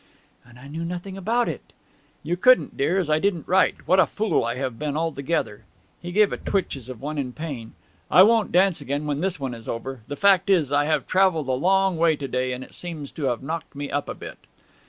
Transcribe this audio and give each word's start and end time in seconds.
'And 0.43 0.57
I 0.57 0.67
knew 0.67 0.83
nothing 0.83 1.15
about 1.15 1.47
it!' 1.47 1.73
'You 2.23 2.35
couldn't, 2.35 2.75
dear, 2.75 2.97
as 2.97 3.07
I 3.07 3.19
didn't 3.19 3.47
write. 3.47 3.87
What 3.87 3.99
a 3.99 4.07
fool 4.07 4.43
I 4.43 4.55
have 4.55 4.79
been 4.79 4.97
altogether!' 4.97 5.63
He 6.01 6.11
gave 6.11 6.33
a 6.33 6.37
twitch, 6.37 6.75
as 6.75 6.89
of 6.89 7.01
one 7.03 7.19
in 7.19 7.33
pain. 7.33 7.73
'I 8.09 8.23
won't 8.23 8.51
dance 8.51 8.81
again 8.81 9.05
when 9.05 9.19
this 9.21 9.39
one 9.39 9.53
is 9.53 9.69
over. 9.69 10.01
The 10.07 10.15
fact 10.15 10.49
is 10.49 10.71
I 10.71 10.85
have 10.85 11.05
travelled 11.05 11.49
a 11.49 11.51
long 11.51 11.97
way 11.97 12.15
to 12.15 12.27
day, 12.27 12.51
and 12.51 12.63
it 12.63 12.73
seems 12.73 13.11
to 13.11 13.25
have 13.25 13.43
knocked 13.43 13.75
me 13.75 13.91
up 13.91 14.09
a 14.09 14.15
bit.' 14.15 14.39